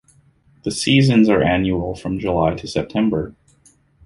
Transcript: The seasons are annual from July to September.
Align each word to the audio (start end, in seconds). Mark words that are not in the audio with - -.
The 0.63 0.71
seasons 0.71 1.29
are 1.29 1.43
annual 1.43 1.93
from 1.95 2.17
July 2.17 2.55
to 2.55 2.65
September. 2.67 3.35